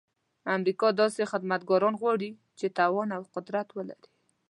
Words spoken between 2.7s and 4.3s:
توان او قدرت ولري.